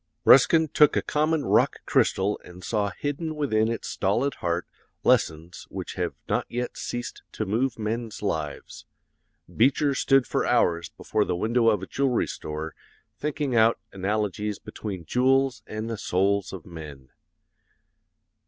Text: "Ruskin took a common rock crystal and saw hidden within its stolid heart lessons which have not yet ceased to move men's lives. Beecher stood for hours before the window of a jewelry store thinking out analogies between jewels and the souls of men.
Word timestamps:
"Ruskin 0.25 0.67
took 0.69 0.97
a 0.97 1.03
common 1.03 1.45
rock 1.45 1.75
crystal 1.85 2.39
and 2.43 2.63
saw 2.63 2.89
hidden 2.89 3.35
within 3.35 3.67
its 3.71 3.87
stolid 3.87 4.33
heart 4.41 4.65
lessons 5.03 5.67
which 5.69 5.93
have 5.93 6.15
not 6.27 6.47
yet 6.49 6.75
ceased 6.75 7.21
to 7.33 7.45
move 7.45 7.77
men's 7.77 8.23
lives. 8.23 8.87
Beecher 9.55 9.93
stood 9.93 10.25
for 10.25 10.43
hours 10.43 10.89
before 10.89 11.23
the 11.23 11.35
window 11.35 11.69
of 11.69 11.83
a 11.83 11.85
jewelry 11.85 12.25
store 12.25 12.73
thinking 13.19 13.55
out 13.55 13.77
analogies 13.93 14.57
between 14.57 15.05
jewels 15.05 15.61
and 15.67 15.87
the 15.87 15.99
souls 15.99 16.51
of 16.51 16.65
men. 16.65 17.09